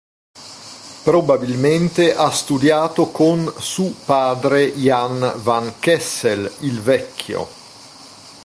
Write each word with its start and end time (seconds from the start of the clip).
Probabilmente 1.03 2.15
ha 2.15 2.31
studiato 2.31 3.11
con 3.11 3.53
su 3.59 3.97
padre 4.03 4.73
Jan 4.73 5.33
van 5.43 5.77
Kessel 5.77 6.51
il 6.61 6.81
Vecchio. 6.81 7.47